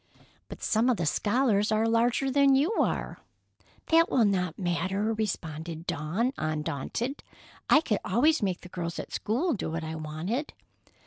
[0.49, 3.19] "But some of the scholars are larger than you are."
[3.91, 7.21] "That will not matter," responded Dawn, undaunted.
[7.69, 10.53] "I could always make the girls at school do what I wanted."